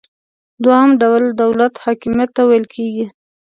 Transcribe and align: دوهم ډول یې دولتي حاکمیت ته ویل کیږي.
دوهم 0.63 0.89
ډول 1.01 1.23
یې 1.27 1.33
دولتي 1.41 1.77
حاکمیت 1.83 2.29
ته 2.35 2.41
ویل 2.49 2.65
کیږي. 2.73 3.05